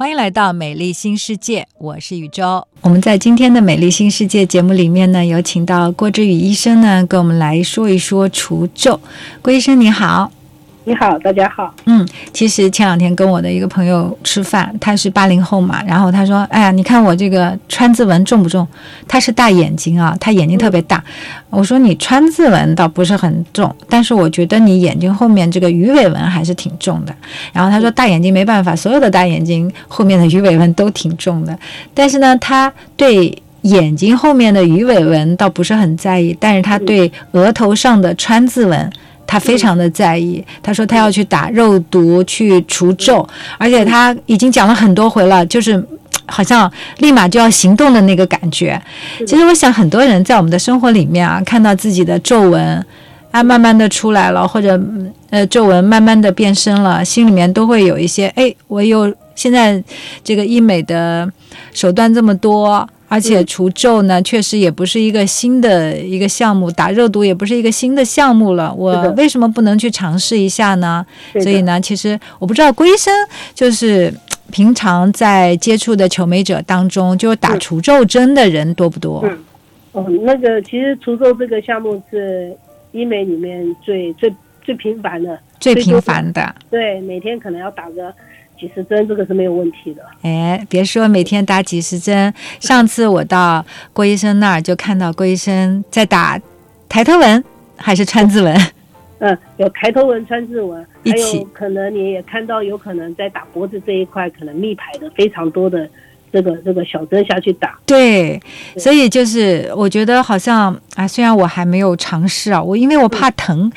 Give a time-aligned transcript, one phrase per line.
[0.00, 2.66] 欢迎来到美丽新世界，我是宇宙。
[2.80, 8.98] 我们在今天的美丽新世界节目里面呢，有请到郭志宇医生呢，跟我们来说一说除皱。
[9.42, 10.32] 郭医生你好。
[10.84, 11.72] 你好，大家好。
[11.84, 18.66] 嗯，其实前两天跟我的一个朋友吃饭，他是八零后嘛，然后他说：“哎呀，你看我这个川字纹重不重？”
[19.06, 21.04] 他是大眼睛啊，他眼睛特别大。
[21.50, 27.14] 我说：“你川字纹倒不是很重，但是我觉得你眼睛后面这个鱼尾纹还是挺重的。”
[27.52, 31.56] 然后他说：“大眼睛没办法，所有的大眼睛后面的鱼尾纹都挺重的。
[31.92, 38.90] 但是呢，他对眼睛后面的鱼尾纹倒不是很在意，但是他对额头上的川字纹。”
[39.30, 43.24] 他非常的在意，他说他要去打肉毒去除皱，
[43.58, 45.80] 而且他已经讲了很多回了，就是
[46.26, 48.80] 好像立马就要行动的那个感觉。
[49.24, 52.84] 其实我想很多人在我们的生活里面啊，看到自己的皱纹
[53.30, 54.76] 啊慢慢的出来了，或者
[55.30, 59.80] 呃皱纹慢慢的变深了，心里面都会有一些哎，我有现在
[60.24, 61.30] 这个医美的
[61.72, 62.84] 手段这么多。
[63.10, 68.72] 而且除皱呢，确实也不是一个新的一个项目，打热毒也不是一个新的项目了。
[68.72, 71.04] 我为什么不能去尝试一下呢？
[71.42, 73.12] 所以呢，其实我不知道郭医生
[73.52, 74.14] 就是
[74.52, 79.20] 平常在接触的求美者当中，就打除皱针的人多不多？
[79.24, 79.38] 嗯，
[79.90, 82.56] 哦，那个其实除皱这个项目是
[82.92, 86.54] 医美里面最最最频繁的，最频繁的。
[86.70, 88.14] 对，每天可能要打个。
[88.60, 90.02] 几十针，这个是没有问题的。
[90.20, 96.38] 哎，别说每天打几十针，上次我到郭医生那儿就看到郭医生在打
[96.88, 97.42] 抬头纹
[97.76, 98.54] 还是川字纹。
[99.20, 105.88] 嗯，有抬头纹、川字纹，还有可能你也看到，有可能在打脖子这一块，可能密排的非常多的。
[106.32, 108.40] 这个这个小针下去打，对，
[108.76, 113.70] 所以就是我觉得好像啊，虽然我还没有尝试啊，我因为我怕疼，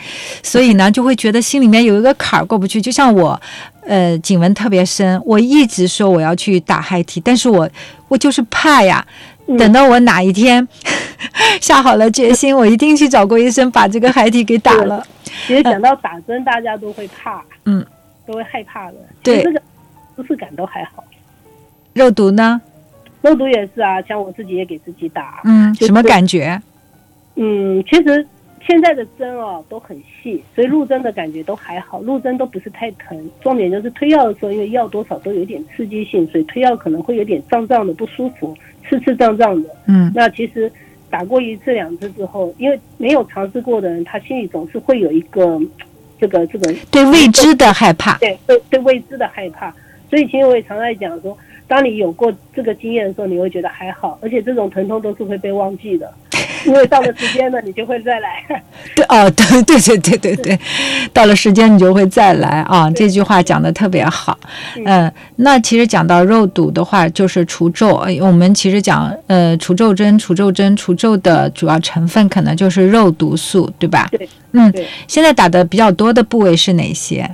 [0.44, 2.80] 所以呢就会觉得心里面有一个坎儿过不去。
[2.80, 3.40] 就像我，
[3.88, 7.70] 呃，颈纹特别深，我一直说我要去打嗨体，但是我
[8.08, 9.06] 我就是怕呀。
[9.58, 10.66] 等到我哪一天
[11.60, 15.06] 下好了决心，我一定去找郭医生把这个嗨体给打了。
[15.46, 17.86] 其实讲到打针，大家都会怕，嗯，
[18.26, 18.96] 都会害怕的。
[19.22, 19.62] 对，这个
[20.16, 21.04] 舒适感都还好。
[21.94, 22.62] 肉毒呢？
[23.22, 25.42] 肉毒也是啊，像我自己也给自己打。
[25.46, 26.62] 嗯，什么感觉？
[27.36, 28.28] 嗯，其实
[28.68, 33.30] 现在的针哦都很细，所以入针的感觉都还好，入针都不是太疼。
[33.42, 38.54] 重点就是推药的时候，因为药多少都有点刺激性，所以推药可能会有点胀胀的不舒服，
[38.90, 39.70] 刺刺胀胀的。
[39.88, 40.70] 嗯，那其实
[41.10, 45.58] 打过一次两次之后，因为没有尝试过的人，他心里总是会有一个
[46.20, 49.74] 这个这个对未知的害怕，对对对未知的害怕。
[50.10, 51.38] 所以其实我也常在讲说。
[51.68, 56.14] 当你有过这个经验的时候，你会觉得还好，而且这种疼痛都是会被忘记的，
[56.68, 58.44] 因为到了时间了，你就会再来。
[58.96, 60.60] 对哦， 对对对对对对，
[61.12, 62.90] 到了时间你就会再来啊！
[62.92, 64.38] 这句话讲的特别好。
[64.86, 68.06] 嗯，那其实讲到肉毒的话，就是除皱。
[68.22, 74.08] 我们其实讲呃除皱针，除皱针除皱的主要成分可能就是肉毒素，对吧？
[74.12, 74.30] 对。
[74.52, 74.72] 嗯，
[75.08, 77.28] 现在打的比较多的部位是哪些？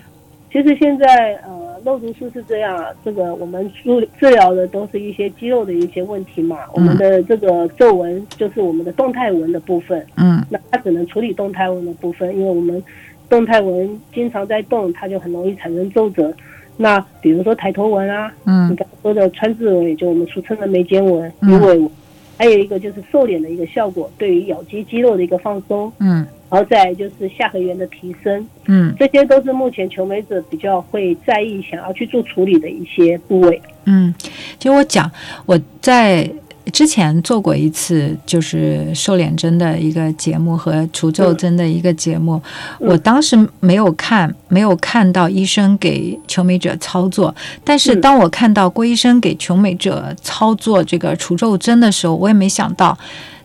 [0.54, 1.06] 其实现在
[1.44, 1.59] 呃。
[1.84, 6.60] 肉毒素是这样啊，这个我们治治疗的都是一些肌肉的一些问题嘛。
[6.74, 12.84] 我们的这个皱纹就是我们的动态纹的部分，嗯，那它只能处理动态纹的部分，因为我们
[13.30, 16.34] 动态纹经常在动，它就很容易产生皱褶。
[16.78, 21.90] 那比如说抬头纹啊，嗯，你刚说的川字纹，也就我们俗称的眉间纹、鱼尾纹，
[22.40, 26.26] 还有一个就是瘦脸的一个效果，对于咬肌肌肉的一个放松，嗯。
[26.50, 33.62] 然后再就是下颌缘的提升，嗯，这些都是目前求美者比较会在意、想要去做处理的一些部位。
[33.86, 34.12] 嗯，
[34.58, 35.12] 其实我讲，
[35.46, 36.28] 我在
[36.70, 42.42] 之前做过一次，就是瘦脸针的一个节目和除皱针的一个节目，
[42.80, 52.98] 我当时没有看，没有看到医生给求美者操作，但是当我看到郭医生给求美者操作这个除皱针的时候，我也没想到。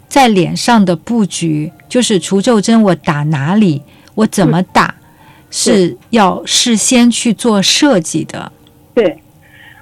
[0.07, 3.83] 在脸上的布局，就是除皱针，我打哪里，
[4.15, 4.95] 我怎么打，
[5.51, 8.53] 是要事先去做设计的。
[8.95, 9.19] 对，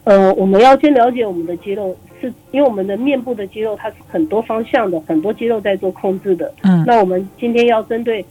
[0.05, 6.50] 呃，我们要先了解我们的肌肉，是因为我们的面部的肌肉它是很多方向的，很多肌肉在做控制的。
[6.62, 8.24] 嗯，那我们今天要针对，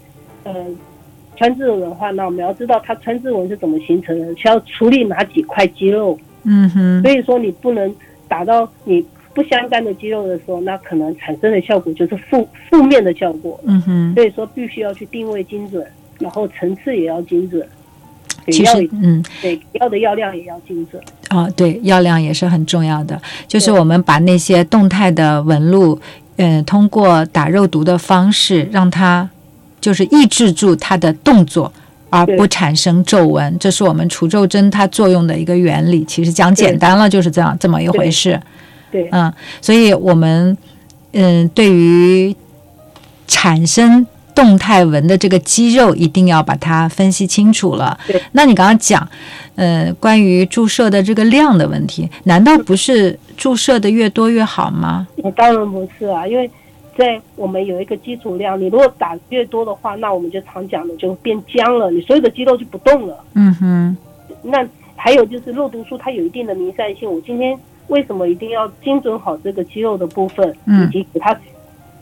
[0.44, 0.66] 呃，
[1.36, 6.18] 川字纹的话，那我们要知道它川字纹是怎么形成的，需要处理哪几块肌肉。
[6.46, 7.94] 嗯哼，所以说你不能
[8.28, 9.06] 打到你。
[9.34, 13.58] 不相干的肌肉的时候，那可能产生的效果就是负负面的效果。
[13.66, 15.88] 嗯哼，所以说必须要去定位精准，
[16.20, 17.66] 然后层次也要精准。
[18.48, 21.02] 其实，嗯，对，药的药量也要精准。
[21.32, 23.20] 啊，对，药量也是很重要的。
[23.48, 25.98] 就是我们把那些动态的纹路，
[26.36, 29.30] 嗯，通过打肉毒的方式，让它
[29.80, 31.72] 就是抑制住它的动作，
[32.10, 36.04] 而不产生皱纹，这是我们除皱针它作用的一个原理。
[36.04, 38.38] 其实讲简单了就是这样这么一回事。
[38.92, 39.32] 对，嗯，
[39.62, 40.58] 所以我们
[41.14, 42.36] 嗯，对于
[43.26, 44.06] 产生
[44.36, 47.98] 动态纹的这个肌肉，一定要把它分析清楚了。
[48.08, 49.08] 对，那你刚刚讲，
[49.56, 55.08] 呃，关于注射的这个量的问题，难道不是注射的越多越好吗？
[55.36, 56.50] 当然不是啊，因为。
[56.98, 63.18] 在我们有一个基础量，你如果打越多的话，那我们就常讲的就变僵了，你所有的肌肉就不动了。
[63.34, 63.98] 嗯哼。
[64.44, 64.68] 那
[64.98, 67.10] 还有就是肉毒素，它有一定的弥散性。
[67.10, 67.58] 我今天
[67.88, 71.36] 为什么一定要精准好这个肌肉的部分，以及给它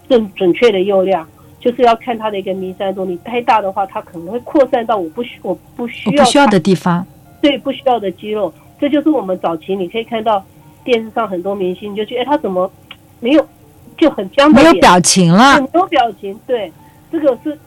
[0.10, 1.26] 更准确的用量，
[1.59, 3.06] 就是要看它的一个弥散度。
[3.06, 7.06] 你太大的话，它可能会扩散到我不需我不需要不需要的地方。
[7.41, 10.44] 对，不需要的肌肉，这就是我们早期你可以看到
[10.83, 12.71] 电视上很多明星，就觉得哎，他怎么
[13.19, 13.45] 没有？
[13.97, 15.59] 就很僵，没有表情了。
[15.59, 16.71] 没有表情，对，
[17.11, 17.59] 这个是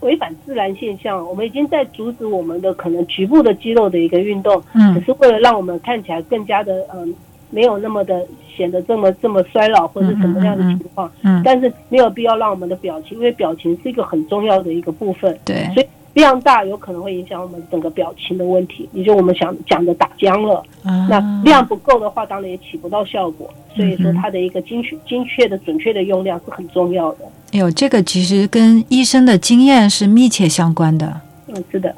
[0.00, 1.26] 违反自然现象。
[1.26, 7.14] 我们已经在阻止我们的可能局部的肌肉的一个运动，嗯，只是为了让我们看起来更加的嗯，
[7.50, 8.24] 没有那么的
[8.56, 11.10] 显得这么这么衰老或者什么样的情况。
[11.22, 15.38] 嗯，但是没有必要让我们的表情，因为表情是一个很重要的一个部分。
[15.44, 15.86] 对，所以。
[16.14, 20.60] 量大有可能会影响我们整个表情的问题，也就我们想讲的打僵了。
[20.82, 23.48] 那量不够的话，当然也起不到效果。
[23.76, 27.18] 所以说，它的一个精确、精确的、准确的用量是很重要的。
[27.52, 31.20] 哎呦，这个其实跟医生的经验是密切相关的。
[31.46, 31.94] 嗯，是的，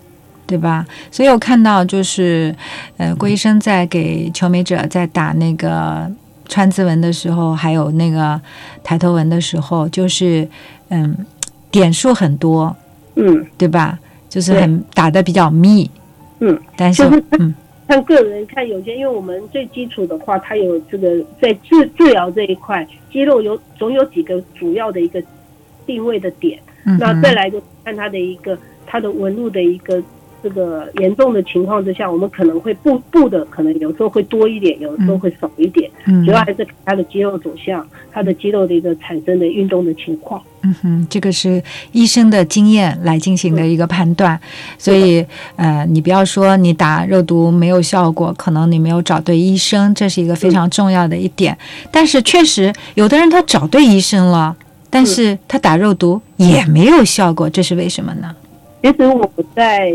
[0.51, 0.85] 对吧？
[1.13, 2.53] 所以我看到就是，
[2.97, 6.11] 呃，郭医生在给求美者在打那个
[6.49, 8.41] 川字纹的时候，还有那个
[8.83, 10.49] 抬头纹的时候，就是
[10.89, 11.17] 嗯，
[11.71, 12.75] 点数很多。
[13.15, 13.97] 嗯，对吧？
[14.29, 15.89] 就是很打的比较密，
[16.41, 17.05] 嗯，但是
[17.39, 17.55] 嗯，
[17.87, 25.23] 看个人看有些，因为我们最基础的话，它有这个在治治疗这一块，肌肉有总有几个主要的一个
[25.87, 26.59] 定位的点，
[26.99, 30.03] 那再来就看它的一个它的纹路的一个。
[30.43, 35.91] 这个严重的情况之下，我们可能会布布的，可能有时候会多一点，有时候会少一点。
[36.07, 40.43] 嗯，主要还是它的肌肉走向，它的肌肉的一个产生的运动的情况。
[40.63, 44.39] 嗯哼，这个是医生的经验来进行的一个判断。
[44.77, 45.25] 所以，
[45.57, 51.57] 呃，你不要说你打肉毒没有效果，可能你没有找对医生，这是一个非常重要的一点。
[51.91, 54.55] 但是，确实有的人他找对医生了，
[54.91, 58.35] 但是他打肉毒也没有效果，这是为什么呢？
[58.83, 59.93] 其实我在。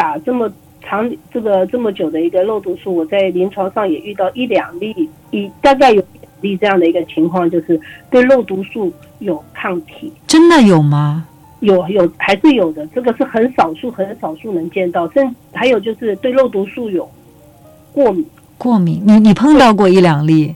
[0.00, 0.50] 打这么
[0.82, 10.10] 长这个这么久的一个肉毒素，我在临床上也遇到一两例，一大概有两例这样的一个情况，就是对肉毒素有抗体。
[10.26, 11.26] 真的有吗？
[11.60, 15.06] 有有还是有的，这个是很少数很少数能见到。
[15.10, 17.06] 甚还有就是对肉毒素有
[17.92, 18.24] 过敏。
[18.56, 19.02] 过敏？
[19.04, 20.54] 你你碰到过一两例？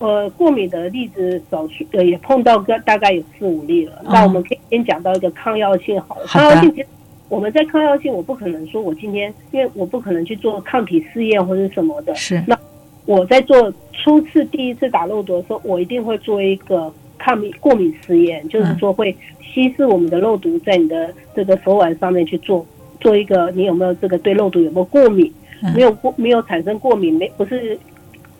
[0.00, 4.02] 呃，过敏的例子少数，呃，也碰到个大概有四五例了。
[4.02, 6.84] 那我们可以先讲到一个抗药性好了，抗药性。
[7.30, 12.12] 我们在抗药性，我不可能说我今天，因为我不可能去做抗体试验或者什么的。
[12.16, 12.42] 是。
[12.46, 12.58] 那
[13.06, 22.66] 我在做初次第一次打肉毒的时候，我一定会做一个抗敏过敏试验，就是说会稀释我们的肉毒在你的这个手腕上面去做，
[22.98, 25.32] 做一个你有没有这个对肉毒有没有过敏？
[25.74, 27.78] 没有过没有产生过敏，没不是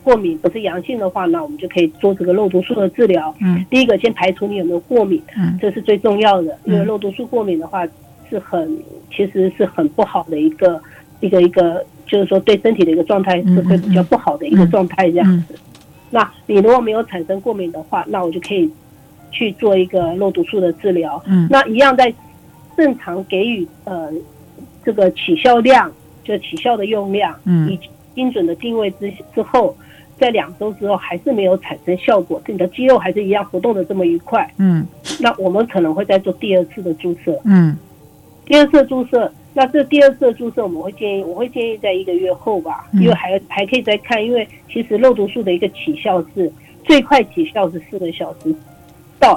[0.03, 3.33] 过敏不是阳性的话，那我们就可以做这个肉毒素的治疗。
[3.39, 3.63] 嗯。
[3.69, 7.87] 第一个先排除你有没有过敏，嗯，这是最重要的，因为肉毒素过敏的话。
[8.31, 8.79] 是很，
[9.13, 10.81] 其实是很不好的一个
[11.19, 15.53] 一个一个，就是说对身体的一个状态是会比较不好的一个状态这样子。
[16.09, 18.71] 那你如果没有产生过敏的话，那我就可以
[19.31, 21.21] 去做一个肉毒素的治疗。
[21.27, 22.13] 嗯，那一样在
[22.77, 24.09] 正常给予呃
[24.83, 25.91] 这个起效量，
[26.23, 27.77] 就起效的用量，嗯，以
[28.15, 29.75] 精准的定位之之后，
[30.17, 34.49] 在两周之后还是没有产生效果，你的肌肉还是一样活动的这么愉快。
[34.57, 34.87] 嗯，
[35.19, 37.37] 那我们可能会再做第二次的注射。
[37.45, 37.77] 嗯。
[38.51, 46.51] 第二次注射，那这第二次注射我们会建议，我会建议在一个月后吧，因为还还可以再看，因为其实肉毒素的一个起效是
[46.83, 48.53] 最快起效是四个小时
[49.17, 49.33] 到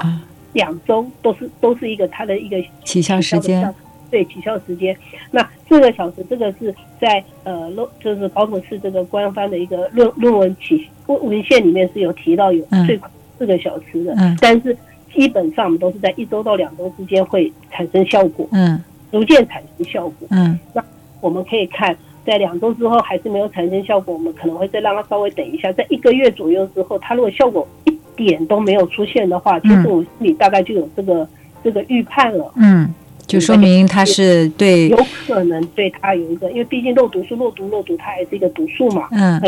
[0.51, 3.73] 两周，都是都是一个它的一个起效时间。
[4.11, 4.93] 对，起效时间。
[5.31, 14.77] 那四个小时这个是在呃，就是包括是这个官方的一个论论文起文文献里面是有提到有最快四个小时的，嗯但是
[15.13, 18.45] 基本上我们都是在一周到两周之间会产生效果。
[18.51, 18.83] 嗯。
[19.11, 20.27] 逐渐产生效果。
[20.31, 20.83] 嗯，那
[21.21, 21.95] 我们可以看，
[22.25, 31.27] 在两周之后还是没有产生效果，我们可能会再让它稍微等一下，在一个月左右之后，它如果效果一点都没有出现的话，其实我心里大概就有这个
[31.63, 32.51] 这个预判了。
[32.55, 32.93] 嗯，
[33.25, 34.97] 就说明它是对，有
[35.27, 39.07] 可能对它有一个，因为毕竟肉毒素、肉毒、肉毒，它还是一个毒素嘛。
[39.11, 39.39] 嗯，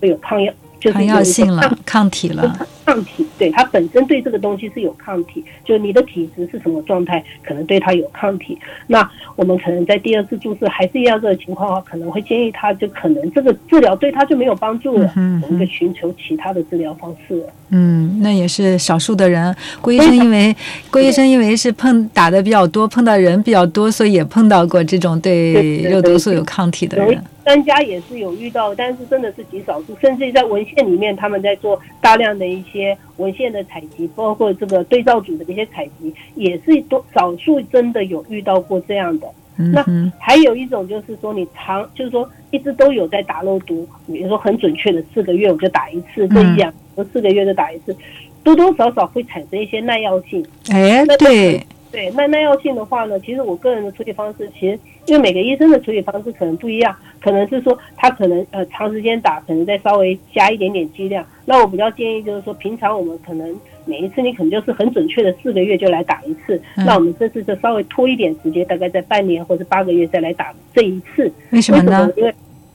[0.00, 2.58] 会有抗药，就是抗药性了，抗体了。
[2.84, 8.58] 抗体，对它本身对这个东西是有抗体，就你的体质是什么状态，可能对它有抗体。
[8.88, 17.46] 那我们可能在第二次注射还是一样这个情况可能会建议他就可能这个治疗对他就没有帮助了，我们就寻求其他的治疗方式了。
[17.70, 19.54] 嗯，那也是少数的人。
[19.80, 20.54] 郭医生因为
[20.90, 27.22] 郭医生因为是碰打的比较多，碰到人比较多，所以也碰到过这种对肉毒素有抗体的人。
[27.44, 39.28] 专家也是有遇到，但是真的是极少数，甚至在文献里面，他们在做大量的一些文献的采集，包括这个对照组的一些采集，也是多少数真的有遇到过这样的。
[39.56, 39.84] 那
[40.18, 46.72] 还有一种就是说，你长就是说一直都有在打肉毒，比如说很准确的四个月我就打一次，这一两
[47.12, 47.94] 四个月就打一次，
[48.42, 50.44] 多多少少会产生一些耐药性。
[50.70, 51.64] 哎，对。
[51.90, 61.24] 对，那耐药性的话呢，其实我个人的处理方式，其实因为每个医生的处理方式可能不一样，可能是说他可能呃长时间打，可能再稍微加一点点剂量。
[61.44, 63.54] 那我比较建议就是说，平常我们可能
[63.84, 71.32] 每一次你可能就是很准确的四个月就来打一次，那我们这次就稍微拖一点时间，大概在半年或者八个月再来打这一次。
[71.50, 72.08] 为什么呢？
[72.16, 72.32] 因为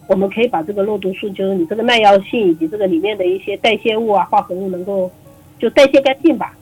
[0.08, 5.10] 我们可以把这个肉毒素，就是你这个耐药性以及这个里面的一些代谢物啊、化合物能够
[5.58, 6.54] 就代谢干净吧，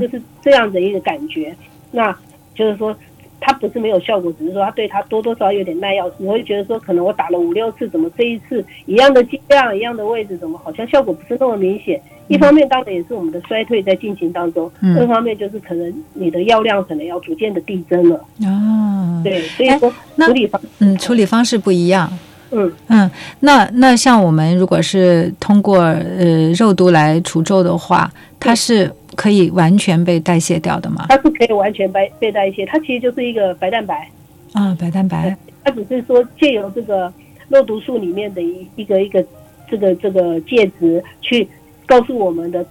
[0.00, 1.54] 就是这样的一个感觉。
[1.90, 2.16] 那
[2.54, 2.94] 就是说，
[3.44, 6.10] 它不是没有效果，只是说它对它多多少少有点耐药。
[6.16, 12.00] 你会觉得说，可能我打了五六次，怎么这一次一样的剂量、一样的位置，怎么好像效果不是那么明显？
[12.28, 18.16] 一方面当然也是我们的衰退在进行当中，另一方面就是可能你的药量可能要逐渐的递增了。
[18.44, 22.10] 哦，对，所以说处理方嗯处理方式不一样。
[22.52, 28.90] 嗯嗯，那那像我们如果是通过呃肉毒来除皱的话，它是。
[29.16, 31.06] 可以完全被代谢掉的吗？
[31.08, 34.08] 它是可以完全被被代谢，它其实就是一个白蛋白
[34.52, 35.36] 啊，白蛋白。
[35.64, 37.12] 它只是说借由这个
[37.48, 39.24] 肉毒素里面的一一个一个
[39.70, 41.48] 这个这个介质，去
[41.86, 42.64] 告诉我们的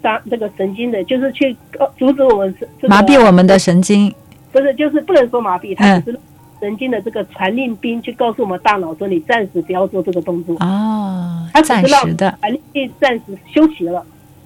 [0.00, 1.56] 当这个神经的，就是去
[1.98, 4.12] 阻止我们麻痹我们的神经。
[4.50, 6.20] 不是，就是不能说麻痹，它只是
[6.60, 14.04] 神经的这个传令兵，去告诉我们大脑说你暂时不要做这个动作哦，它暂时的传令兵暂时休息了。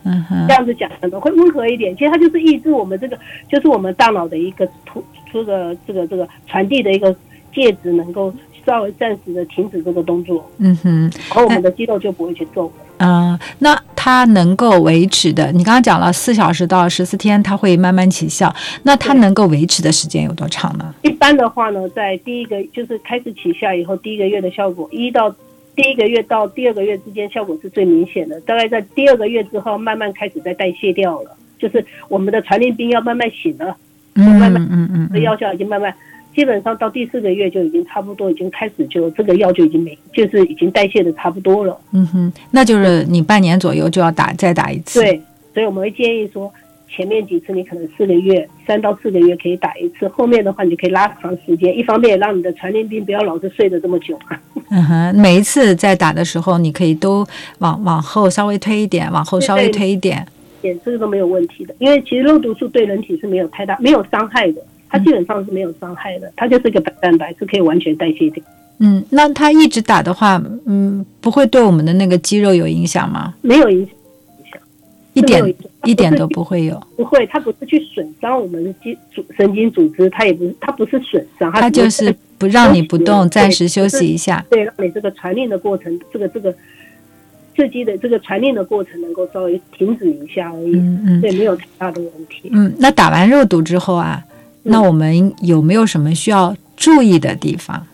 [0.08, 1.92] 嗯哼，这样子讲可能会温和一点。
[1.96, 3.18] 其实它就是抑制我们这个，
[3.50, 7.12] 就是我们大脑的一个突这个这个这个传递的一个
[7.52, 8.32] 介质，能够
[8.64, 10.48] 稍微暂时的停止这个动作。
[10.58, 12.70] 嗯哼，然后我们的肌肉就不会去皱。
[12.98, 18.54] 嗯，那它能够维持的，你刚刚讲了四小时到十四天，它会慢慢起效。
[18.84, 20.94] 那它能够维持的时间有多长呢？
[21.02, 25.34] 一般的话呢，在第一个就是开始起效以后，第一个月的效果一到。
[25.76, 33.76] 第一个月到第二个月之间效果是最明显的，大概在第二个月之后慢慢开始在代谢掉了，就是我们的传令兵要慢慢醒了，
[34.14, 35.94] 慢慢嗯嗯，这药效已经慢慢，
[36.34, 41.78] 基本上到第四个月就已经差不多已经开始就这个药就已经没，就是已经代谢的差不多了。
[41.92, 45.00] 嗯哼，那就是你半年左右就要打再打一次。
[45.00, 45.20] 对，
[45.52, 46.50] 所以我们会建议说。
[46.88, 51.76] 前面几次你可能四个月，三到四个月可以打一次，后面的话你就可以拉长时间。
[51.76, 54.40] 一方面让你的传令兵不要老是睡得这么久啊。
[54.70, 57.26] 嗯哼，每一次在打的时候，你可以都
[57.58, 60.26] 往往后稍微推一点，往后稍微推一点，
[60.62, 61.74] 点这个都没有问题的。
[61.78, 68.42] 因为其实肉毒素对人体是没有太大没有伤害的，它基本上是没有伤害的，它就是一个白蛋白，是可以完全代谢掉。
[68.78, 73.34] 嗯，那它一直打的话，嗯，不会对我们的那个肌肉有影响吗？
[73.42, 73.94] 没有影响。
[75.16, 75.54] 一点
[75.84, 86.54] 一点都不会有，不会，它不是去损伤我们的肌组神经组织，它也不是，它不是损伤，它就是不让你不动，暂时休息一下，对，让你这个传令的过程，这个这个
[87.56, 92.50] 刺激的这个传令的过程能够稍微停止一下而已，嗯嗯，对，没有太大的问题。
[92.52, 94.22] 嗯，那打完肉毒之后啊，
[94.64, 97.86] 那我们有没有什么需要注意的地方？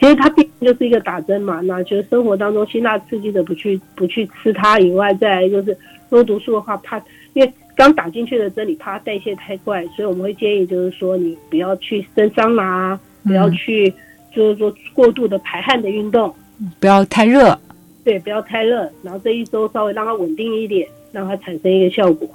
[0.00, 5.76] 其实它毕竟就是一个打针嘛，那就是生活当中辛辣刺激的不去不去吃它以外，再就是。
[6.10, 7.00] 多毒素的话，怕
[7.34, 13.94] 因为刚打进去的针，你怕代谢太快，所以我们会建议就是说，你不要去蒸桑拿，不要去
[14.34, 16.34] 就是说过度的排汗的运动，
[16.80, 17.56] 不要太热，
[18.02, 22.28] 对，不要太热，然后这一周稍微让它稳定一点，让它产生一个效果。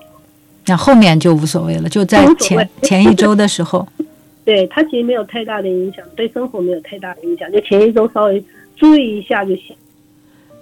[0.67, 3.85] 那后面就无所谓了，就在前前一周的时候，
[4.45, 8.41] 对它其实没有太大的影响，对生活没有太大的影响，就前一周稍微
[8.77, 9.75] 注意一下就行。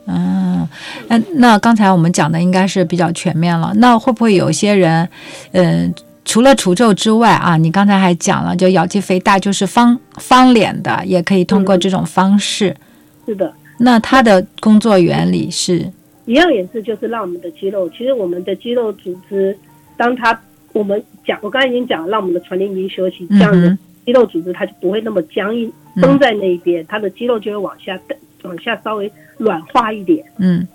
[0.08, 0.68] 嗯，
[1.08, 3.72] 那那刚才我们讲的应该是比较全面了。
[3.76, 5.08] 那会不会有些人，
[5.52, 5.94] 嗯，
[6.26, 12.76] 除了除皱之外啊，你刚才还讲了，就咬肌肥大就是方方脸的，也可以通过这种方式。
[13.26, 13.54] 是的。
[13.78, 15.92] 那它的工作原理是？
[16.26, 19.58] 一样也是，就是让我们的肌肉，其实我们的肌肉组织，
[19.98, 20.40] 当它
[20.72, 28.00] 我们讲，我刚才已经讲了，让我们的传令兵休息，这样子肌肉组织它就不会那么僵硬绷在那一边，它的肌肉就会往下
[28.44, 30.68] 往下稍微软化一点，嗯，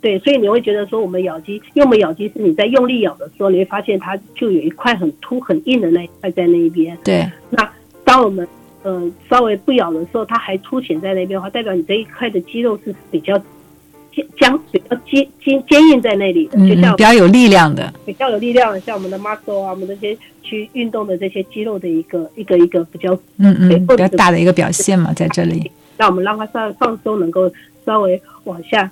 [0.00, 6.96] 对，所以你会觉得说我们咬肌，因为我们咬肌是你在用力咬的时候，你会发现它就有一块很凸很硬的那一块在那一边。
[7.02, 7.68] 对，那
[8.04, 8.46] 当我们
[8.84, 13.44] 嗯稍微不咬的时候，它还凸显在那边的话，代表你这一块的肌肉是比较坚
[14.38, 25.70] 僵、比较坚坚坚硬在那里的，就像比较有力量的，比较有力量的，像我们的 muscle 啊，我们这些去运动的这些肌肉的一个一个一个比较嗯嗯比较大的一个表现嘛，在这里。
[25.96, 27.50] 那我们让它稍微放松，能够
[27.84, 28.90] 稍微往下。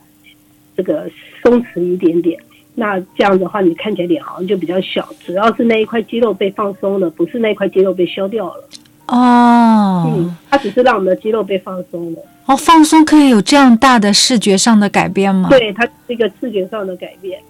[0.76, 1.09] 这个
[1.40, 2.37] 松弛一点点，
[2.75, 5.09] 那这样的话，你看起来脸好像就比较小。
[5.25, 8.64] 主要是那一块肌肉被放松了，不是那一块肌肉被消掉了。
[9.07, 12.19] 哦，嗯，它只是让我们的肌肉被放松了。
[12.46, 15.48] 哦，放松可以有这样大的视觉上的改变吗？
[15.48, 17.40] 对，它是一个视觉上的改变，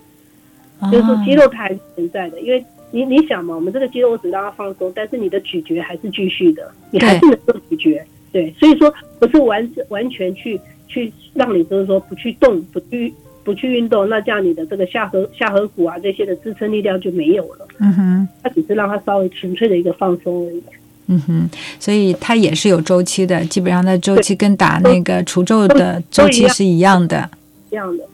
[0.91, 2.41] 就是说肌肉它还是存在的。
[2.41, 8.03] 因为你你想嘛，我们这个肌肉只让它放松，但是你的咀嚼还是继续的，你还是能够咀嚼。
[8.33, 10.61] 对，所以说不是完完全去。
[10.87, 17.67] 去让你就是说不去动，不去不去运动，那这样你的这个下颌下颌骨啊这些的支撑力量就没有了。
[17.81, 20.63] 嗯哼，它只是让它稍微纯粹的一个放松而已。
[21.07, 27.29] 嗯哼，所以它也是有周期的，基本上它周期跟打那个除皱的周期是一样的。
[27.71, 28.05] 一样的。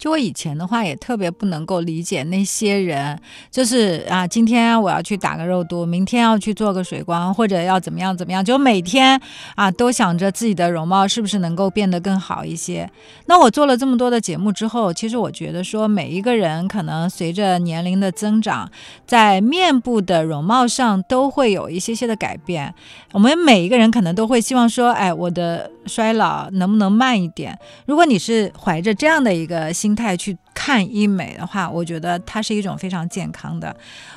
[0.00, 9.20] 就我以前的话，也特别不能够理解那些人，就是啊，今天我要去打个肉毒，明天要去做个水光，或者要怎么样怎么样，就每天
[9.56, 12.90] 啊都想着自己的容貌是不是能够变得更好一些。
[13.26, 18.70] 那我做了这么多的节目之后，其实我觉得说，每一个人可能随着年龄的增长，
[19.06, 22.74] 在面部的容貌上都会有一些些的改变。
[23.12, 27.54] 我们每一个人可能都会希望说，哎，我的衰老能不能慢一点？
[27.84, 29.89] 如果你是怀着这样的一个心。
[29.90, 33.74] 心态去看医美的话，我觉得它是一种非常健康的。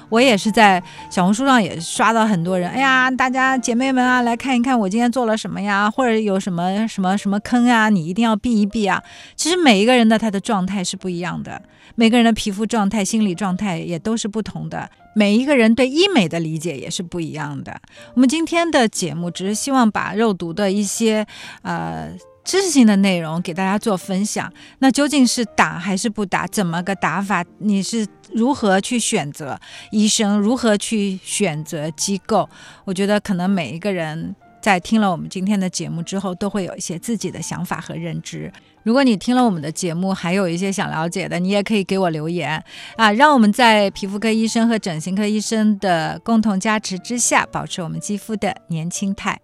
[0.08, 9.01] 我也是在小红书上也刷到很多人，哎呀，大家姐妹们啊，来看一看我今天做了什么呀，或者有什么什么什么坑啊，你一定要避一避啊。
[9.36, 11.60] 其实每一个人的他的状态是不一样的，
[11.96, 17.75] 每个人的皮肤状态、心理状态也都是不同的，每一个人对医美的理解也是不一样的。
[18.13, 21.25] 我们今天的节目只是希望把肉毒的一些
[21.63, 22.12] 呃。
[22.43, 26.46] 知识性的内容给大家做分享，那究竟是打还是不打？
[26.48, 27.44] 怎么个打法？
[27.59, 29.59] 你是如何去选择
[29.91, 30.37] 医生？
[30.39, 32.50] 如何去选择机构？
[32.85, 38.51] 我觉得可能每一个人在听了我们今天的节目之后，都会有一些自己的想法和认知。
[38.83, 42.61] 如果你听了我们的节目，还有一些想了解的，你也可以给我留言
[42.98, 49.39] 啊，让我们在皮肤科医生和整形科医生的共同加持之下，保持我们肌肤的年轻态。